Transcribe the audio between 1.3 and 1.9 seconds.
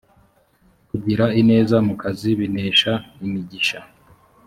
ineza